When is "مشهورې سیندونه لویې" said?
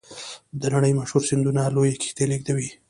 0.99-1.99